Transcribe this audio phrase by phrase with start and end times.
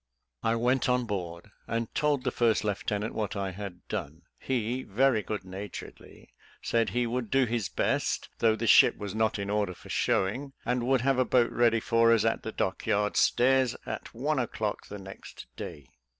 [0.41, 5.21] I went on board, and told the first lieutenant what I had done; he, very
[5.21, 9.75] good naturedly, said he would do his best, though the ship was not in order
[9.75, 13.75] for showing, and would have a boat ready for us at the dock yard stairs
[13.85, 15.87] at one o'clock the next day.